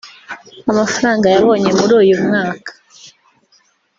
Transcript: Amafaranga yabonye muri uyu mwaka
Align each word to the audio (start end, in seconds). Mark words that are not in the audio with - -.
Amafaranga 0.71 1.25
yabonye 1.35 1.69
muri 1.79 1.93
uyu 2.01 2.15
mwaka 2.25 2.71